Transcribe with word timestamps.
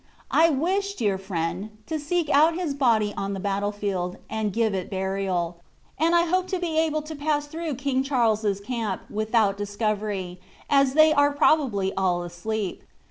I 0.31 0.49
wish, 0.49 0.95
dear 0.95 1.19
friend, 1.19 1.69
to 1.85 1.99
seek 1.99 2.27
out 2.31 2.55
his 2.55 2.73
body 2.73 3.13
on 3.15 3.33
the 3.33 3.39
battlefield, 3.39 4.17
and 4.31 4.51
give 4.51 4.73
it 4.73 4.89
burial, 4.89 5.59
and 5.95 6.15
I 6.15 6.23
hope 6.23 6.47
to 6.47 6.57
be 6.57 6.79
able 6.79 7.03
to 7.03 7.15
pass 7.15 7.45
through 7.45 7.75
King 7.75 8.01
Charles's 8.01 8.59
camp 8.61 9.03
without 9.11 9.57
discovery, 9.59 10.39
as 10.71 10.95
they 10.95 11.13
are 11.13 11.29
probably 11.31 11.93
all 11.93 12.23
asleep. 12.23 12.81